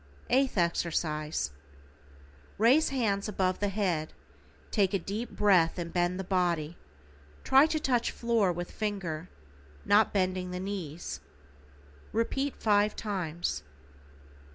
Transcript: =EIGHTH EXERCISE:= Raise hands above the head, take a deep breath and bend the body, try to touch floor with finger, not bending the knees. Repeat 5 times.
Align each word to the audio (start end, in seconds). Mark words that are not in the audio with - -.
=EIGHTH 0.31 0.57
EXERCISE:= 0.57 1.51
Raise 2.57 2.89
hands 2.89 3.29
above 3.29 3.59
the 3.59 3.69
head, 3.69 4.13
take 4.71 4.95
a 4.95 4.97
deep 4.97 5.29
breath 5.29 5.77
and 5.77 5.93
bend 5.93 6.19
the 6.19 6.23
body, 6.23 6.75
try 7.43 7.67
to 7.67 7.79
touch 7.79 8.09
floor 8.09 8.51
with 8.51 8.71
finger, 8.71 9.29
not 9.85 10.11
bending 10.11 10.49
the 10.49 10.59
knees. 10.59 11.19
Repeat 12.13 12.55
5 12.55 12.95
times. 12.95 13.61